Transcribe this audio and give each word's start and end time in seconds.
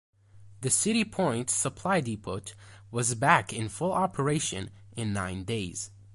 The 0.61 0.71
City 0.71 1.05
Point 1.05 1.51
supply 1.51 2.01
depot 2.01 2.41
was 2.89 3.13
back 3.13 3.53
in 3.53 3.69
full 3.69 3.91
operation 3.91 4.71
in 4.95 5.13
nine 5.13 5.43
days. 5.43 5.91